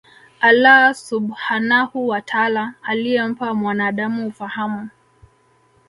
[0.41, 4.89] Allaah Subhaanahu wa Taala Aliyempa mwanaadamu ufahamu